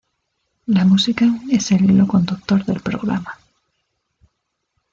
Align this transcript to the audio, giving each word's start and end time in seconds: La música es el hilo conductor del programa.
La 0.65 0.83
música 0.83 1.27
es 1.51 1.69
el 1.73 1.85
hilo 1.85 2.07
conductor 2.07 2.65
del 2.65 2.79
programa. 2.79 3.37